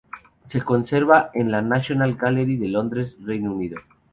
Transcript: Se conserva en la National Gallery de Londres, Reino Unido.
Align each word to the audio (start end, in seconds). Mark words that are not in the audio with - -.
Se 0.45 0.63
conserva 0.63 1.29
en 1.35 1.51
la 1.51 1.61
National 1.61 2.15
Gallery 2.15 2.57
de 2.57 2.69
Londres, 2.69 3.17
Reino 3.23 3.53
Unido. 3.53 3.77